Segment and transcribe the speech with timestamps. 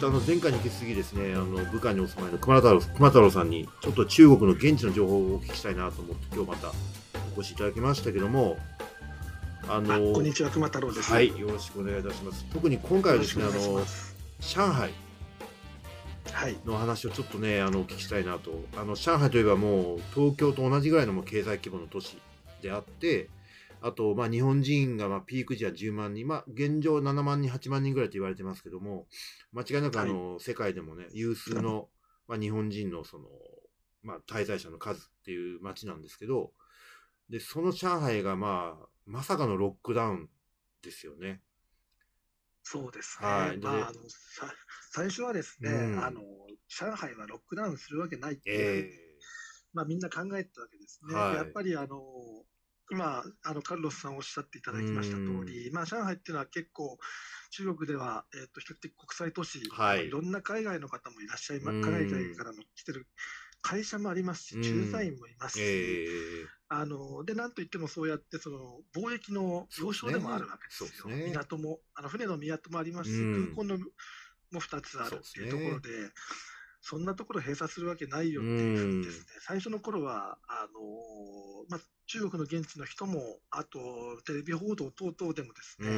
[0.00, 6.72] とあの前回に引き続きですね、あの部下にお住まいの熊太郎熊太郎さんに、ちょっと中国の現地の情報をお聞きしたいなと思って、今日また
[7.36, 8.58] お越しいただきましたけども、
[9.68, 11.12] あのこんにちは、熊太郎です。
[11.12, 12.46] はい、よろしくお願いいたします。
[12.50, 13.84] 特に今回はですね、あの
[14.40, 14.90] 上海
[16.64, 18.64] の話をちょっとね、あのお聞きしたいなと。
[18.76, 22.16] あの上海といえばもう東京と同じぐらいのも経済規模の都市
[22.62, 23.28] であって、
[23.82, 29.06] あと、まあ、日本人が、まあ、ピーク時は10万人、まあ、現状7万人、8万人ぐらいと言われてますけども、
[29.52, 31.88] 間違いなく、あの、はい、世界でもね、有数の、
[32.28, 33.28] まあ、日本人の、その、
[34.02, 36.52] まあ、滞在者の数っていう街なんですけど、
[37.28, 40.28] で、その上海が、まあ、まさかのロックダウン
[40.82, 41.40] ですよね。
[42.62, 43.28] そうですね。
[43.28, 43.94] はい、まあ、あの
[44.92, 46.20] 最初はですね、うん、あの、
[46.68, 48.88] 上海はロックダウンするわけないってえー、
[49.72, 51.14] まあ、みんな考えてたわけですね。
[51.14, 52.00] はい、やっぱり、あの、
[52.90, 56.98] 今、あのカルロスさんおっしゃっていただきました通り、まあ、上海っていうのは結構、
[57.50, 63.06] 中国では、えーと、比較的国際都市、はい、いろんな海外の方もいらっしゃいます、海外からの来てる
[63.62, 73.16] 会社もありますし、駐在員もいますし、えー、あのでなんといってもそうやってその貿易の要衝でもあるわけですよ、ね、港もあの船の港もありますし、
[73.54, 73.78] 空港の
[74.52, 75.90] も2つあるっていうところで。
[76.80, 80.80] そんなところ閉鎖するわけないよっていうふうにですね、最初の頃は、あの
[81.68, 83.78] まあ、中国の現地の人も、あと
[84.26, 85.88] テレビ報道等々でもですね、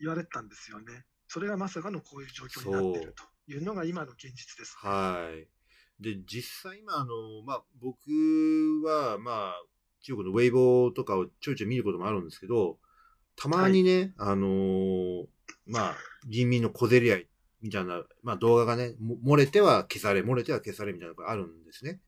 [0.00, 1.04] 言われてたんですよね。
[1.28, 5.48] それがまさかのこういう状況になっているというのが今の現実です、ね、はい。
[6.02, 7.98] で、実際今、あの、まあ、僕
[8.84, 9.62] は、まあ、
[10.02, 12.78] 中国のウェイボーとかをちょいちょい見ることもあるんですけど、
[13.36, 15.26] たまにね、はい、あのー、
[15.66, 17.28] まあ、人民の小競り合い
[17.62, 22.00] みたいな、まあ動画がね、漏れては消され、漏れては消されみたいなのがあるんですね。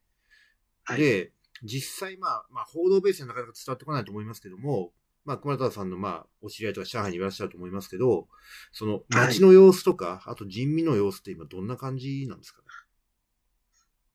[0.84, 4.92] はい、で、実際まあ、まあ報道ベースでなかなか伝わってこないと思いますけども、
[5.24, 8.28] まあ、熊田さんの、まあ、お知り合いとか上海にいらっしゃると思いますけど、
[8.73, 12.68] その街の様子とか、はい、あと人民の様子って今どんな感じなんですかね？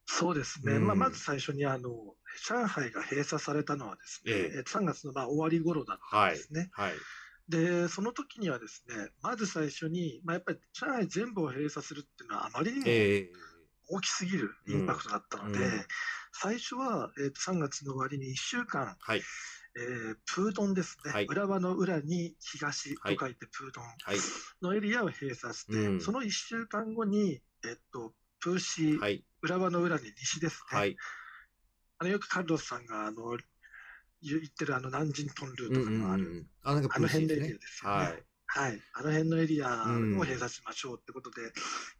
[0.06, 0.74] そうですね。
[0.74, 1.90] うん、まあ、まず最初に、あの、
[2.47, 6.69] 上海が閉鎖されたのはですね、ええ、3月のまあ終わり頃だったんですね。
[6.74, 7.00] はい、はい
[7.50, 12.86] で、その時にはですね、まず最初に、まあ、やっぱり上海全部を閉鎖するっていうのはあまりにも
[13.90, 15.86] 大きすぎるインパクトだったので、えーうん、
[16.32, 23.86] 最初は、えー、と3月の終わりに1週間、はい、えー、プードンですね、はい、浦和の裏に東と書いてプードン
[24.62, 30.96] のエリアを閉鎖して、はい、その1週間後に、えっ、と、プーシー、浦和の裏に西ですね。
[31.98, 33.38] あのよくカルロスさんがあの
[34.22, 37.97] 言ってるあの南京トンルーとかもある、うんうんうん、あの辺のエリアですよね。
[37.97, 38.81] はいはい。
[38.96, 39.85] あの辺のエリアを
[40.24, 41.52] 閉鎖しましょうってことで、1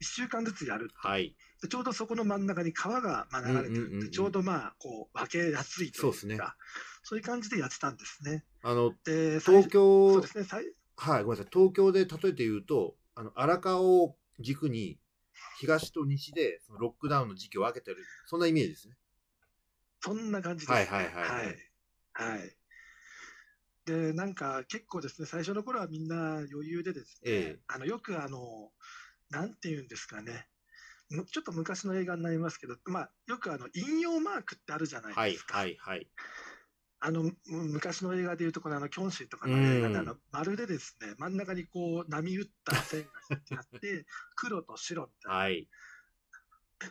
[0.02, 0.90] 週間ずつやる。
[0.96, 1.36] はい。
[1.62, 6.40] でちょうどそこの真ん中に川がまあ流れてるんで、ちょうどまあ、こう、分けやすいというか、そう、ね,、
[7.04, 8.46] そういう感じでやってたんですね。
[8.64, 10.46] あの、で東京、そうですね、
[10.96, 11.54] はい、ごめんなさい。
[11.54, 15.00] 東京で例えて言うと、あの、荒川を軸に、
[15.60, 18.96] 東と西でそのロックダウンの時期を分けてる、そんなイメージですね。
[20.02, 20.98] そんな感じです、ね。
[20.98, 21.69] はいはいはい、はい。
[22.24, 22.56] はいはい。
[23.86, 28.72] で、なんか結構ですね、最初の頃はみんな余裕でですね、ええ、あのよくあの、
[29.30, 30.48] なんていうんですかね、
[31.32, 35.58] ちょっと昔の映画になりますけど、まあ、よくあの引用マークってあるじゃないですか。
[35.58, 36.08] はい、はい、はい。
[37.02, 44.06] あの昔の映画でいうと、このあのキョンシーとかの映画で、あのまるでですね真ん中にこう波打った線が引いてあって、
[44.36, 45.70] 黒と白みたいな、はい、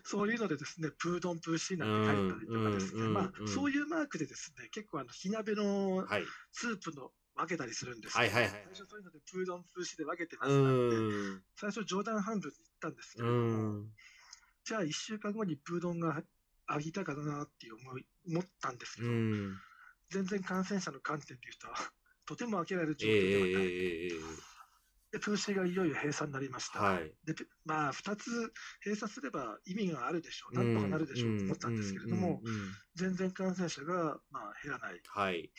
[0.04, 6.06] そういうのでですね、プードンプーシーなんて書いたりとかですね、まあ、そういうマークでですね、結構あの、火鍋の
[6.52, 13.84] スープの分けたりするんですけど、はいはいはい、最初そういうのでプードンプーシーで分けてますので、最初冗談半分に言ったんですけれども、
[14.64, 16.22] じゃあ1週間後にプードンが
[16.66, 19.08] あぎたかなって思い思ったんですけど、
[20.10, 21.74] 全然感染者の観点で言う
[22.26, 23.68] と、とても開けられる状況ではない。
[23.68, 24.47] えー
[25.10, 26.80] で、プーシーがいよいよ閉鎖になりました。
[26.80, 28.52] はい、で、まあ、2つ
[28.84, 32.42] 閉鎖すれば意味があるでしょう、なんとかなるでしょうと思ったんですけれども、
[32.94, 35.00] 全然感染者が、まあ、減らない。
[35.06, 35.50] はい、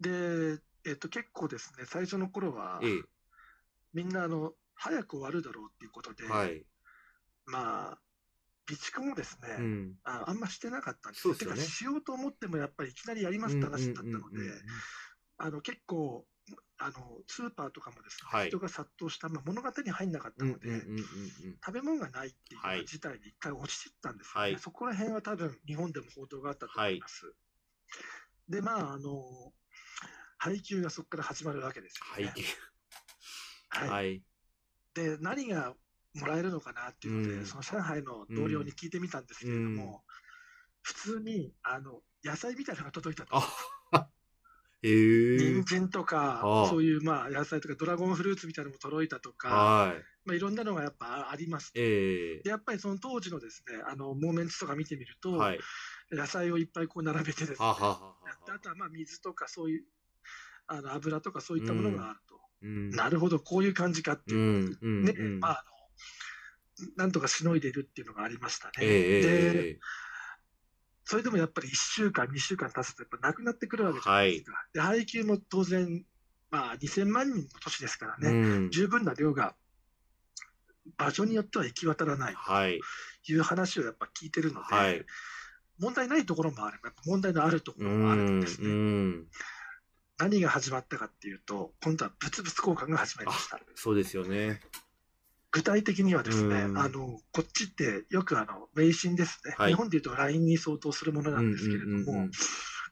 [0.00, 3.02] で、えっと、結構ですね、最初の頃は、ええ、
[3.92, 6.64] みんな、あの、早く終わるだろうっていうことで、はい、
[7.46, 7.98] まあ、
[8.66, 11.34] 備蓄もですね、うん、ああんましてなかったんですよ。
[11.34, 14.38] てか、しようと思ってもやっぱりいきなりやりますって話だったので、
[15.36, 16.26] あの結構、
[16.78, 16.92] あの
[17.26, 20.82] スーパーとかもですね、はい、人が殺到した、まあ、物語に入んなかったので、
[21.64, 27.26] 食べ物がないっていう事態に一回落ちてったんですよね、はい、そこら辺は多分日本でも報道があったと思います。
[27.26, 29.52] はい、で、まあ、あの、
[30.38, 32.32] 配給がそこから始まるわけですよ、ね。
[32.32, 32.44] 配給。
[33.70, 34.22] はい。
[34.94, 35.74] で、何が
[36.14, 40.00] もらえるのかなっていうので、うん、その上海の同僚に聞いてみたんですけれども、うん、
[40.82, 43.42] 普通に、あの、野菜みたいなのが届いたと。
[44.84, 49.94] えー、人参とか、そういうまあ野菜とか、ドラゴンフルーツみたいなのも届いたとか、
[50.26, 55.58] まあ、いろんなのがやっぱあります、えー、でやっぱりその当時のですねあのモーメンツとか見てみると、はい、
[56.10, 57.74] 野菜をいっぱいこう並べてですねあ
[58.62, 59.84] とはまあ水とかそういう
[60.66, 65.74] あの油とかそういったものがあると、うん、なるほどこういう感じかっていう、うん、ね、まああの
[66.96, 68.72] なんとかしのいでいるっていうのがありましたね。
[68.80, 69.78] えー、で
[71.04, 74.52] それでもやっぱり1週間、2週間経つと、やっぱなくなってくるわけじゃないですか。
[74.52, 76.04] はい、で配給も当然、
[76.50, 79.54] まあ、2000万人の都市ですからね、うん、十分な量が
[80.96, 82.34] 場所によっては行き渡らない
[83.26, 85.04] という話をやっぱ聞いてるので、はい、
[85.78, 89.24] 問題ないところもあれば、問題のあるところもあるんですね。
[90.16, 93.60] 何が始まったかっていうと、今度は物々交換が始まりました。
[93.74, 94.60] そうですよね。
[95.54, 102.28] 具体的にはですね、あのこっちってよくあの微信ですね、はい、日本でいうと LINE に相当するものなんですけれども、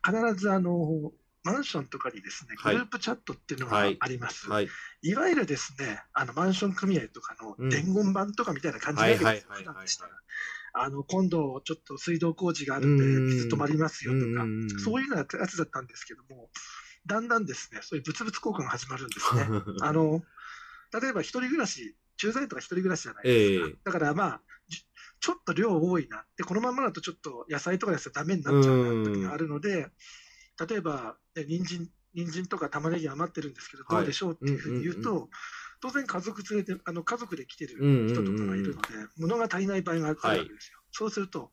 [0.05, 0.87] 必ずあの
[1.43, 4.49] マンションとかにですね、グループチャットっていうのがあります。
[4.49, 4.69] はい、
[5.03, 5.14] い。
[5.17, 9.25] わゆるですね、あのマンション組合とかの伝言板とかみたいな感じで、普
[9.64, 10.11] 段でしたら、
[10.75, 14.47] あの今度ちょっと水道工事があるんで水止まりますよとか、
[14.85, 16.49] そういうようなやつだったんですけども、
[17.06, 19.43] だんだんですね、そういう物々交換が始まるんですね。
[19.82, 20.23] あの
[20.93, 23.66] 例えば一人暮らし、駐在とか一人暮らしじゃないですか。
[23.66, 24.40] えー、だからまあ、
[25.19, 26.24] ちょっと量多いな。
[26.36, 29.88] で、このままだとちょっと野菜とかですとダメになっちゃうな時があるので、
[30.69, 35.30] 例えば、ね、人参人参とか玉ねぎ余ってるんですけど、どうでしょうっていうふうに言うと、
[35.80, 40.78] 当然家族連れて、あの家族で来てる人とかがいるので、物が足りない場合があるわけですよ。
[40.78, 41.50] はい、そうすると、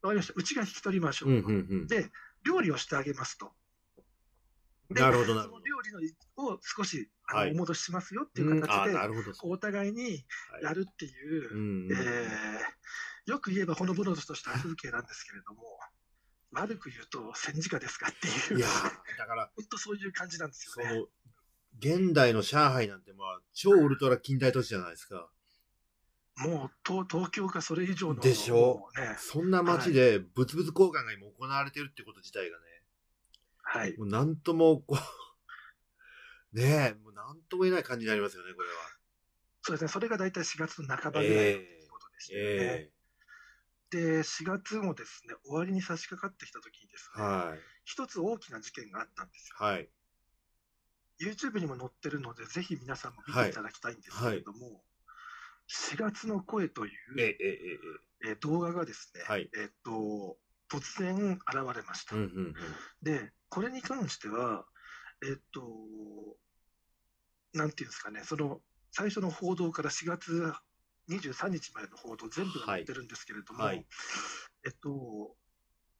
[0.00, 1.48] わかりました、うちが引き取りましょうと。
[1.88, 2.10] で、
[2.46, 3.52] 料理をしてあげますと。
[4.90, 8.96] なるほどなその料理のを少しあの、お戻ししますよっていう形で、
[9.42, 10.24] お互いに
[10.62, 15.62] やるっていう、はい、えー、よく言えばほのぼのとした風景なんですけれども、
[16.52, 18.68] 悪く言うと戦時下ですかっていう、いや
[19.18, 21.04] だから本当そういう感じなんですよね。
[21.78, 25.28] 現代の上海なんて、まあ、超ウルトラ近代都市じゃないですか。
[26.36, 28.88] もう東東京かそれ以上の、でしょ？
[28.96, 32.75] う、ね、そんな街で物々交換が今行われてるってこと自体がね、
[33.66, 33.96] はい。
[33.98, 38.74] もうなんともこう、 ねえ、もうなんとも言えない感じになりますよね、これは。
[39.62, 42.64] そうですね、それが大体4月の半ばぐらいのことでしたよね。
[42.82, 42.96] えー
[43.90, 49.56] で、4月もですね、終わりに差し掛かってきたときにですね、はい、一つ大きな事件があったんですよ。
[49.64, 49.88] はい、
[51.20, 54.82] YouTube にも載ってるので、ぜひ皆さんも見ていただきたいんですけれども、はい、
[55.94, 57.36] 4月の声という、え
[58.24, 60.36] ええ動画がですね、はい、えっと、
[60.68, 62.16] 突然現れました。
[62.16, 62.54] うんうんうん、
[63.02, 64.66] で、これに関しては、
[65.26, 65.62] えっと、
[67.54, 68.60] なんていうんですかね、その
[68.92, 70.52] 最初の報道から4月
[71.08, 73.86] 23日までの報道全部が載ってるんですけれども、はい、
[74.66, 75.34] えっと、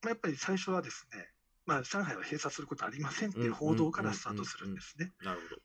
[0.03, 1.31] まあ、やっぱり最初はですね、
[1.65, 5.15] まあ、上海は閉鎖することありませんっていう報道からスタートするんですね。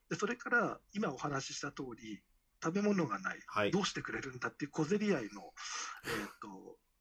[0.10, 2.24] でそれから今お話しした通り、
[2.64, 5.32] 食べ物がない、はい、どうしてくれるんだっていう小競り合いの、えー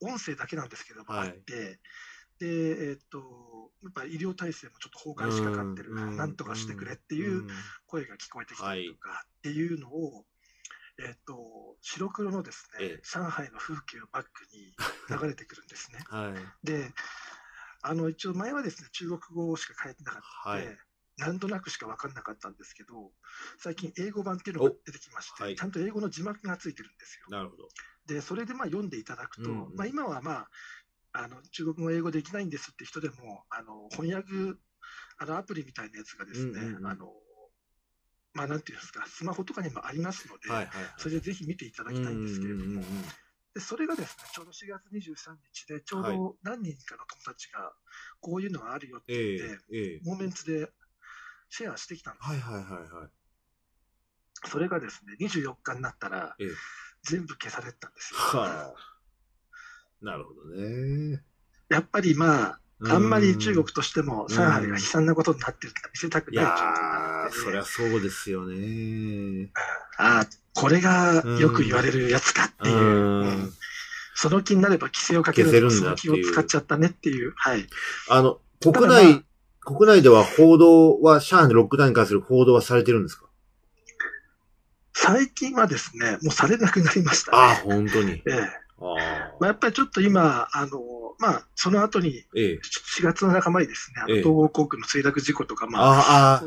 [0.01, 1.79] と、音声だけなんですけども、あって、
[2.41, 7.45] で、えーと、やっぱり医療体制もちょっと崩壊しかかってる、なんとかしてくれっていう
[7.87, 10.25] 声が聞こえてきたりとかっていうのを、
[10.99, 14.75] えっ、と、白黒のですね、ええ、上海の風景をバックに
[15.09, 16.05] 流れてくるんですね。
[16.09, 16.93] はい、で、
[17.83, 20.79] あの、一応前はですね、中国語しか書いてなかったので、はい、
[21.17, 23.13] なんとなくしか分かんなかったんですけど、
[23.59, 27.27] 最近英語版っていうのが出てきまして、はい、ちゃんと英語の字幕がついてるんですよ。
[27.31, 27.69] なるほど。
[28.07, 30.51] で、それでまあ読んでいただくと、うんうん、まあ今はまあ、
[31.13, 34.59] あの中国語、英語できないんですって人でも、あの翻訳
[35.19, 37.13] あのアプリみたいなやつがですね、うんうんうん、あの
[38.33, 42.83] まあ、なんていうんですか、スマホとかにもありますので、はいはいはい、それでぜひ見ていただきたいんですけれども、
[43.55, 47.73] でそれがですね、ちょうど4月23日で、ちょうど何人かの友達が、
[48.21, 50.71] こういうのがあるよって言って、はいモーメンツで
[51.49, 52.29] シェアしてきたんです。
[52.29, 53.09] はいはいはいはい。
[54.47, 56.55] それがですね、24日になったら、えー、
[57.03, 58.21] 全部消されたんですよ。
[58.21, 58.75] はあ、
[60.03, 61.23] なるほどね。
[61.69, 69.51] やっぱりまあ、あんまり中国としても上海が悲惨なことになってるって見せたくない状況なので、そりゃそうですよね。
[69.99, 72.77] ああ、これがよく言われるやつかっていう。
[72.77, 73.53] うん、
[74.15, 77.35] その気になれば規制をかけるんだその気を使っちゃったねっていう。
[77.37, 77.67] はい。
[78.09, 79.23] あの、国内、まあ、
[79.61, 83.27] 国内では報道は、上海のロックダウンに関する報道はされてるんですか？
[84.95, 88.13] 最近はですね、もうされなくなりました、ね、ああ、本当に。
[88.13, 88.60] ええ。
[88.81, 90.81] あまあ、やっぱりちょっと今、あの、
[91.19, 92.59] まあ、その後に、4
[93.03, 96.43] 月の半ばにですね、あの東方航空の墜落事故とか、まあ、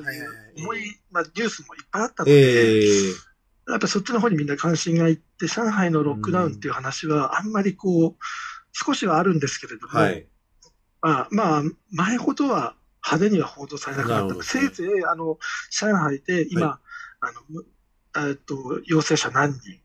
[0.57, 2.87] 重い、まあ、ニュースもいっぱいあったので、
[3.69, 8.15] やっぱそっちの方にみんな関心がいって、上海のロックダウンっていう話は、あんまりこう、
[8.71, 10.25] 少しはあるんですけれども、はい、
[11.01, 12.75] まあ、まあ、前ほどは
[13.05, 14.43] 派手には報道されなくなった。
[14.43, 15.37] せいぜい、あの、
[15.69, 16.79] 上海で今、は
[17.23, 19.79] い、あの、えっと、陽性者何人、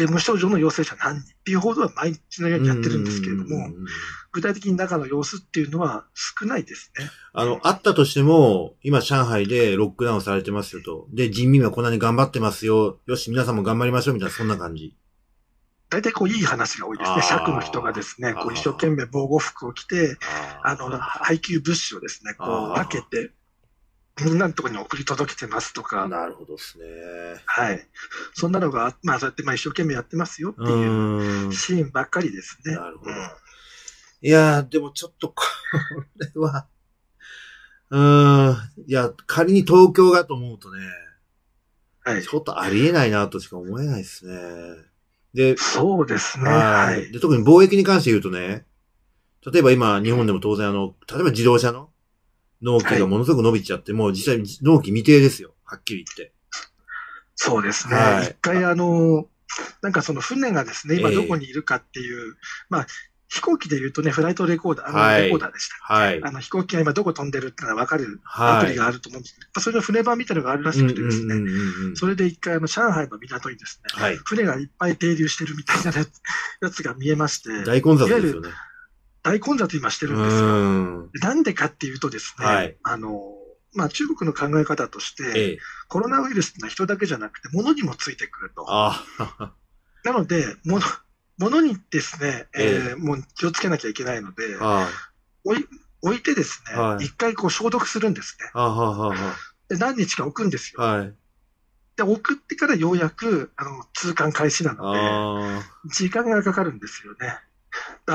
[0.00, 1.30] で、無症状の陽性者何人？
[1.30, 3.68] っていう報道は毎日のようにやってるんですけれども、
[4.32, 7.10] 具体的に中の様子っていうのは少ないですね。
[7.32, 11.06] あの、あったとしても、今上海でロックダウンされてますよと。
[11.12, 12.98] で、人民はこんなに頑張ってますよ。
[13.06, 14.96] よし、皆さんも頑張りましょうみたいな、そんな感じ。
[15.90, 17.22] 大体こういい話が多いですね。
[17.22, 20.16] 尺の人がですね、こう一生懸命防護服を着て、
[20.62, 23.32] あの、配給物資をですね、こう分けて、
[24.24, 26.08] みんなのところに送り届けてますとか。
[26.08, 26.84] なるほどですね。
[27.46, 27.86] はい。
[28.34, 32.74] そんなのが、まあ、そうやってまあ一生懸命やってますよっていうシーンばっかりですね。
[32.74, 33.10] なるほど。
[33.10, 33.18] うん、
[34.22, 35.44] いやでもちょっと、こ
[36.18, 36.66] れは、
[37.90, 40.86] うん、いや、仮に東京がと思うとね、
[42.04, 42.22] はい。
[42.22, 44.36] ちょっとありえないなとしか思えないですね。
[45.34, 46.48] で、そうですね。
[46.48, 47.12] はい。
[47.12, 48.64] で特に貿易に関して言うとね、
[49.46, 51.90] 例えば今、日本でも当然あの、例えば自動車の
[52.62, 55.54] 納期がものすごく伸びちゃって、はい、もう実際納期未定ですよ。
[55.64, 56.32] はっきり言って。
[57.34, 57.96] そうですね。
[57.96, 59.26] はい、一回あの、
[59.82, 62.34] なんかその船がですね、今どこにいるかっていう、えー、
[62.68, 62.86] まあ、
[63.28, 65.94] 飛行機で言うとね、フライトレコーダー、あの、はい、レコーダーでした。
[65.94, 66.20] はい。
[66.22, 71.34] あの、飛行機が今どこ飛んでるってのが分かるアプリがあると思うんですけど、はい、それの船版みたいなのがあるらしくてですね、
[71.94, 75.92] それで一回、あの、上海の港にですね、はい、船がいっぱい停留してるみたいな
[76.60, 78.50] やつが見えまして、大混雑ですよね。
[79.22, 81.28] 大混雑今してるんですよ。
[81.28, 83.20] なんでかっていうとですね、はい、あの、
[83.74, 85.58] まあ、中国の考え方として、ええ、
[85.88, 88.64] コロナウイルスってのは人だけじゃなくて、物にもついてくると。
[88.66, 90.82] なので、物、
[91.38, 94.56] 物にですね、ええー、もう気をつけなきゃいけないので、
[95.44, 95.66] 置い
[96.02, 98.50] 置いてですね、はい、一回こう消毒するんですね。
[99.68, 100.82] で何日か置くんですよ。
[100.82, 101.14] はい、
[101.96, 107.38] で、送ってからようやくあの通関開始なので、時間がかかるんですよね。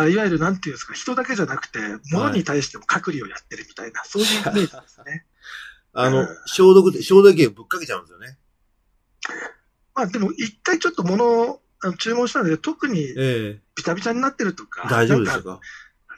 [0.10, 1.79] いわゆるなんていうんですか、人だけじゃなくて、
[2.12, 5.25] 物に対しても隔離をやってるみたいな、はい、そういうイメージですね。
[5.94, 8.38] あの、うん、消毒で、消毒液をぶっかけちゃうんですよね。
[9.94, 13.13] まあでも、一回ちょっと物あの注文したので、特に
[13.75, 15.60] ビタビタになってるとか、大丈夫ですか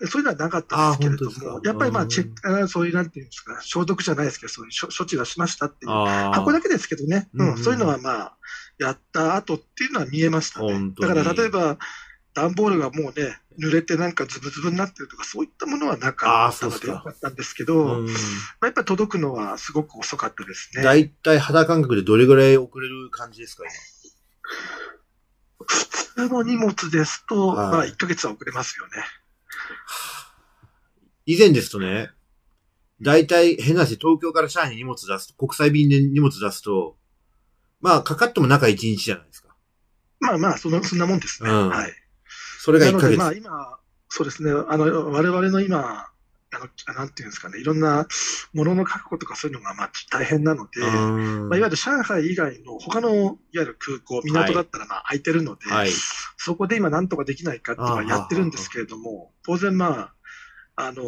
[0.06, 8.38] そういうのはなかったんですけれども、やっぱりまあチェック、そういうなんていうんですか、消毒じゃないですけど、そういう処置はしましたっていう、箱だけですけどね、うん、そういうのはまあ、
[8.78, 10.92] やった後っていうのは見えましたね。
[11.00, 11.78] だから例えば、
[12.38, 18.12] 段ボールがもうね、濡れてなんかズブズブになってるとか、そういったものはなかったのでよかったんですけど、うん、ま
[18.62, 20.84] あ、やっぱり届くのはすごく遅かったですね。
[20.84, 23.63] 大体肌感覚でどれぐらい遅れる感じですか、
[25.65, 28.91] 普通の荷物ですと、はい、まあ1ヶ月は遅れますよね。
[31.25, 32.12] 以前ですとね、
[33.01, 36.98] 大体変な話、東京から上海に荷物出すと、国際便で荷物出すと、
[37.82, 39.56] まあかかっても中1日じゃないですか。
[40.20, 41.50] まあまあ、そのそんなもんですね。
[41.50, 41.94] うん、はい。
[42.67, 43.17] それが1ヶ月。
[43.17, 48.05] まあ今、そうですね、あの、我々の今、あの、なんていうんですかね、いろんな
[48.53, 55.89] ものの確保とかそういうのがまあ大変なので、まあ、いわゆる上海以外の他のいわゆる空港、港だったらまあ空いてるので、はい、
[56.36, 60.12] そこで今なんとかできないかっていうのはやってるんですけれども、当然ま
[60.75, 61.03] あ、あの、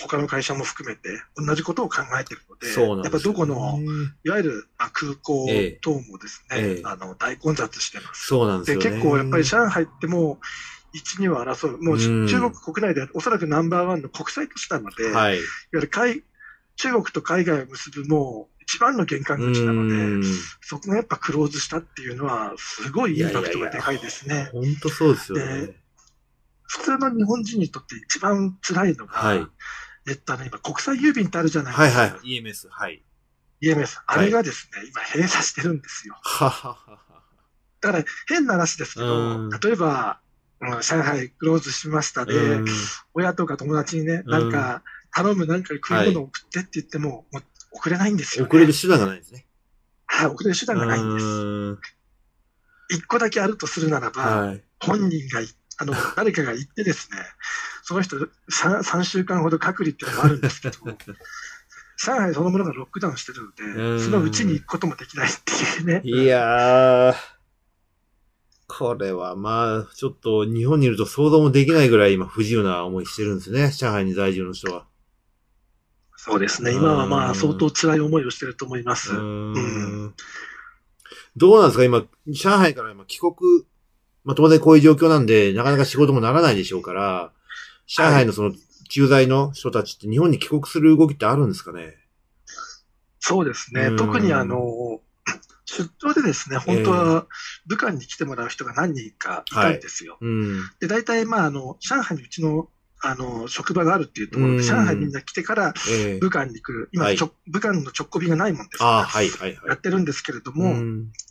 [0.00, 3.78] 他の会社も含めて同じことを考えてるので、でやっぱどこの、
[4.24, 5.46] いわゆる空港
[5.80, 6.82] 等もですね、ええ。
[6.84, 8.26] あの大混雑してます。
[8.26, 10.38] そうなんですで結構やっぱり上海っても
[10.92, 16.22] う、1、2を争う、もう中国国内でおそらくナンバーワンの国際都市なので、はい、いわゆる海
[16.78, 20.26] 中国と海外を結ぶもう一番の玄関口なので、
[20.60, 24.50] そこがやっぱクローズしたっていうのは、すごいインパクトがでかいですね。
[24.52, 25.74] 本当そうですよね。
[26.64, 29.46] 普通の日本人にとって一番辛いのが、はい、
[30.08, 32.00] えっと、ね、今、国際郵便ってあるじゃないですか。
[32.00, 32.68] はいはい、EMS。
[32.70, 33.02] はい。
[33.62, 34.00] EMS。
[34.06, 36.16] あれがですね、はい、今閉鎖してるんですよ。
[36.22, 36.98] ははは
[37.80, 40.20] だから、変な話ですけど、例えば、
[40.60, 42.32] うん、上海クローズしましたで、
[43.14, 49.46] 親とか友達にね、なんか、頼むなんか食い物を送ってって言っても、もう送れないんですよ、ね、送れる手段がないですね。
[50.06, 52.96] はい、送れる手段がないんです。
[52.96, 55.40] 一個だけあるとするならば、はい、本人が
[55.78, 57.18] あの、誰かが行ってですね、
[57.82, 58.28] その人3、
[58.82, 60.76] 3週間ほど隔離っていうのもあるんですけど、
[61.98, 66.00] 上海そのものがロックダウンしてるので、そのうちに行くこともできないっていうね。
[66.04, 67.14] いやー、
[68.66, 74.86] これはまあ、ちょっと日本にいると想像もできないぐらい今不自由な思いしてるんですね、上海に在住の人は。
[76.16, 79.12] そうですね、今はまあ相当辛い思いをしてると思います。
[79.14, 79.52] うん。
[79.54, 79.58] う
[80.08, 80.14] ん。
[81.36, 81.84] どうなんですか？
[81.84, 83.32] 今、上海から今帰国
[84.28, 87.32] まあ当然こういう状況なんで、なかなか仕事もならないでしょうから、
[87.86, 88.52] 上海のその
[88.90, 91.96] 駐在の人たちって日本に帰国する動きってあるんですかね？
[93.20, 93.90] そうですね。
[93.96, 95.00] 特にあの、
[95.64, 97.26] 出張でですね、本当は
[97.66, 100.18] 武漢に来てもらう人が何人かいたんですよ。
[100.20, 100.30] はい。
[100.30, 102.68] うん、で、大体、まあ、あの、上海にうちの
[103.02, 105.74] あの、職場があるっていうところで、上海みんな来てから、
[106.20, 110.74] 武漢に来る、今、ちょ武漢の直行便がないもんですから、はいはいはい、やってるんですけれども、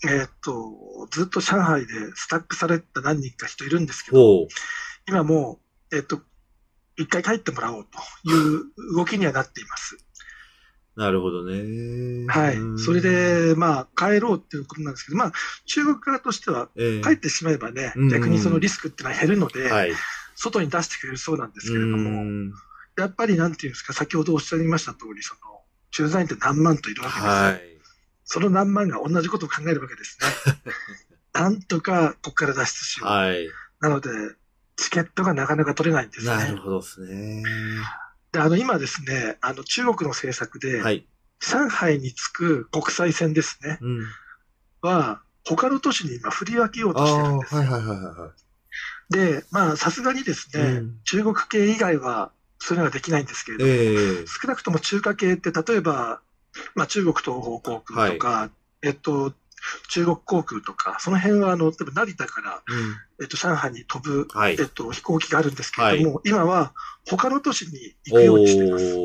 [0.09, 4.47] えっと、ずっと上海でスタックされた何人か人いるんですけど、
[5.07, 5.59] 今も
[5.91, 6.21] う、えっと、
[6.97, 7.85] 一回帰ってもらおう
[8.23, 9.97] という動きにはなっています。
[10.97, 12.25] なるほどね。
[12.27, 12.57] はい。
[12.79, 15.31] それで、まあ、帰ろうっていうことなんですけど、まあ、
[15.67, 16.69] 中国側としては、
[17.03, 19.91] 帰ってしまえばね、えー、逆にそのリスクってのは減るので、はい、
[20.37, 22.53] 外に出してくれるそうなんですけれども、
[22.97, 25.39] やっぱりなんていうんですか、先ほどおっしゃいました通り、その、
[25.91, 27.31] 駐在員って何万といるわけですよ。
[27.31, 27.61] はい、
[28.23, 30.55] その何万が同じことを考えるわけですね。
[31.33, 33.09] なんとかここから脱出しよう。
[33.09, 34.09] はい、なので、
[34.75, 36.35] チケットがなかなか取れないんですね。
[36.35, 37.43] なるほどですね。
[38.31, 41.07] で、あの、今ですね、あの、中国の政策で、はい、
[41.39, 44.05] 上海に着く国際線ですね、うん、
[44.81, 48.46] は、他の都市に今振り分けようとしてるんですはいはいはいはい。
[49.09, 56.21] で、まあ、さすがにですね、うん、中国系以外は、そういうのはできないんですけれども、えー、少なくとも中華系って、例えば、
[56.75, 58.49] まあ、中国東方航空とか、はい、
[58.83, 59.33] えっと、
[59.89, 66.73] 中国航空とか、その辺はあの、成田から、うん、えっと、上海に飛ぶ、はい、えっと、飛行機があるんですけれども、はい、今は
[67.07, 68.95] 他の都市に行くようにしています。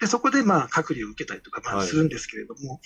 [0.00, 2.80] で、そこでまあ、隔離を受けたりとか、まあ、するんですけれども、はい、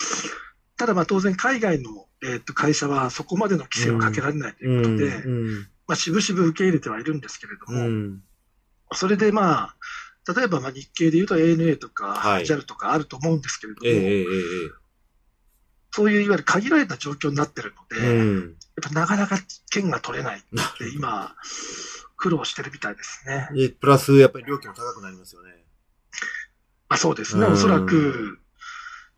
[0.77, 8.23] ただまあ、当然海外の、えっと、会社はそこまでの規制をかけられないということで、うんうん、まあ、しぶしぶ受け入れてはいるんですけれども、うん、
[8.93, 9.75] それでま
[10.27, 12.15] あ、例えばまあ日系でいうと ANA とか
[12.47, 14.83] JAL とかあると思うんですけれども、えーえー
[15.95, 19.37] そういういわゆる限られた状況になってるので、うん、やっぱなかなか
[19.71, 21.35] 券が取れないって今、
[22.17, 23.51] 苦労してるみたいですね。
[23.79, 25.51] プラス、やっぱり料金も高くなりますよね。
[26.89, 28.39] あそうですね、うん、おそらく、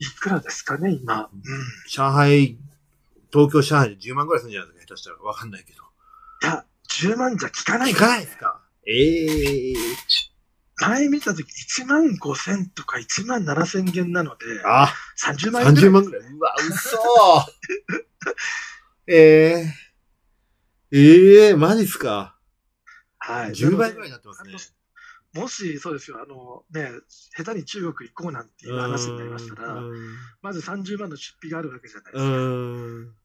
[0.01, 1.31] いくらですかね、今。
[1.33, 1.43] うん、
[1.89, 2.59] 上海、
[3.33, 5.19] 東京、上海で10万ぐらいするんじゃないですか、下手したら。
[5.19, 5.84] わかんないけど。
[6.45, 7.95] いや、10万じゃ効かない、ね。
[7.95, 8.61] 効かないですか？
[8.87, 9.77] ええー、
[10.81, 11.47] 前見たとき
[11.81, 14.93] 1万5千とか1万7千元なので、あ
[15.25, 15.91] 30万円ぐらい。
[15.91, 16.21] 30万ぐらい。
[16.33, 16.99] うわ、嘘
[19.07, 19.17] え
[19.61, 22.37] えー、ええー、マジっすか？
[23.19, 23.51] はい。
[23.53, 24.53] 10倍ぐらいになってますね。
[25.33, 26.91] もし、そうですよ、あのね、
[27.37, 29.81] 下手に中国行こうなんていう話になりましたら、
[30.43, 32.31] まず30万の出費があるわけじゃないですか。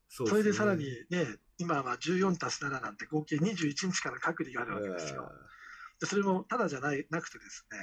[0.10, 1.26] そ、ね、れでさらにね、
[1.58, 5.32] 今は14足す7なんて合計21日から隔離があるわけですよ。
[6.00, 7.78] でそれもただじゃないなくてですね、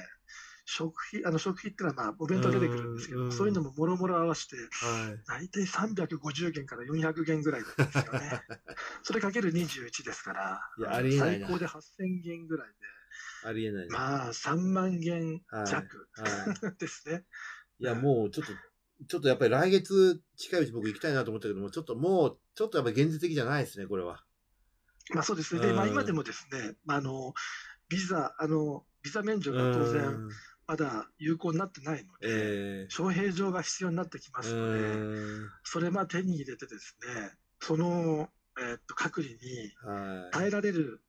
[0.65, 4.57] 食費、あの食費っていうのはまあお弁当出てくるんですけど、そういうのももろもろ合わせて、
[5.25, 8.41] 大体350元から400元ぐらいなんですよね。
[9.03, 12.73] それかける21ですから、最高で8000元ぐらいで、
[13.47, 17.23] ありえない、まあ3万元弱、はい、 ですね。
[17.79, 18.51] いや、もうちょっと、
[19.07, 24.23] ちょっとやっぱり来月近いうち僕行きたいなと思ったけども、ちょっともう、ちょっとやっぱり現実的じゃないですね、これは。
[25.13, 25.61] まあそうですね。
[25.61, 27.33] で、まあ今でもですね、あの、
[27.89, 30.29] ビザ、あの、ビザ免除が当然、
[30.67, 37.31] まだ有効になってないので、えー、招聘状が必要になってきますので、えー、それまあ手に入れてですね、
[37.61, 38.29] その、
[38.59, 39.39] えー、っと隔離に
[40.31, 41.01] 耐えられる、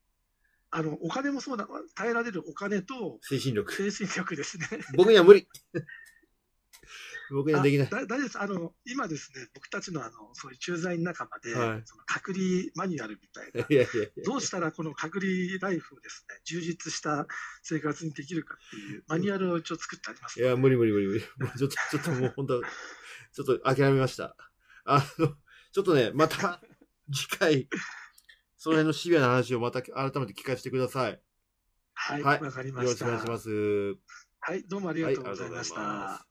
[0.70, 3.72] はい、あの、お金もそうだ、耐えられるお金と、精神力。
[3.72, 4.68] 精神力ですね。
[4.96, 5.48] 僕には無理。
[7.35, 7.88] 僕にはできない。
[7.88, 8.41] だ大です。
[8.41, 17.27] あの、今ですね、僕たちのあの、そういう駐在員仲間で、はい、その隔離マニュアルみたいな、いやいやいやどうしたらこの隔離ライフをですね、充実した
[17.62, 21.21] 生活にできるかっていうマニュアルを一応作ってあります、ね、いや、無理無理無理無理。
[21.59, 24.37] ちょっと、ちょっともう本当、ちょっと諦めました。
[24.85, 25.37] あの、
[25.73, 26.62] ちょっとね、また、
[27.12, 27.69] 次回、
[28.57, 31.21] その辺のシビアな話をまた改めて聞かせてください。
[31.95, 32.85] はい、わ、はい、かりました。
[32.85, 33.99] よろしくお願いします。
[34.41, 35.81] はい、どうもありがとうございました。
[35.81, 36.27] はい